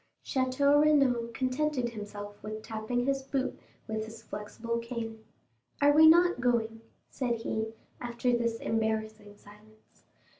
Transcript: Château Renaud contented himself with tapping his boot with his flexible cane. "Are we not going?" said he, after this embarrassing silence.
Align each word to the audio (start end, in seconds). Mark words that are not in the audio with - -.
Château 0.25 0.81
Renaud 0.81 1.29
contented 1.31 1.89
himself 1.89 2.41
with 2.41 2.63
tapping 2.63 3.05
his 3.05 3.21
boot 3.21 3.59
with 3.87 4.03
his 4.05 4.23
flexible 4.23 4.79
cane. 4.79 5.23
"Are 5.79 5.91
we 5.91 6.07
not 6.07 6.41
going?" 6.41 6.81
said 7.11 7.35
he, 7.41 7.75
after 7.99 8.35
this 8.35 8.57
embarrassing 8.57 9.37
silence. 9.37 10.05